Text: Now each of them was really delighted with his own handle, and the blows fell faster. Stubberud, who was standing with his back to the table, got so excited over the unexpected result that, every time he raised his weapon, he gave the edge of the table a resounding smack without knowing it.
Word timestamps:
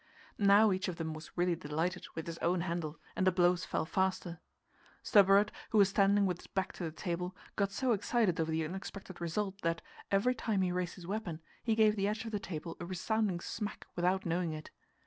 Now 0.39 0.71
each 0.71 0.87
of 0.87 0.95
them 0.95 1.13
was 1.13 1.29
really 1.37 1.55
delighted 1.55 2.07
with 2.15 2.25
his 2.25 2.39
own 2.39 2.61
handle, 2.61 2.99
and 3.15 3.27
the 3.27 3.31
blows 3.31 3.65
fell 3.65 3.85
faster. 3.85 4.39
Stubberud, 5.03 5.51
who 5.69 5.77
was 5.77 5.89
standing 5.89 6.25
with 6.25 6.37
his 6.37 6.47
back 6.47 6.73
to 6.73 6.83
the 6.83 6.91
table, 6.91 7.35
got 7.55 7.71
so 7.71 7.91
excited 7.91 8.39
over 8.39 8.49
the 8.49 8.65
unexpected 8.65 9.21
result 9.21 9.61
that, 9.61 9.83
every 10.09 10.33
time 10.33 10.63
he 10.63 10.71
raised 10.71 10.95
his 10.95 11.05
weapon, 11.05 11.39
he 11.63 11.75
gave 11.75 11.95
the 11.95 12.07
edge 12.07 12.25
of 12.25 12.31
the 12.31 12.39
table 12.39 12.75
a 12.79 12.85
resounding 12.87 13.39
smack 13.39 13.85
without 13.95 14.25
knowing 14.25 14.53
it. 14.53 14.71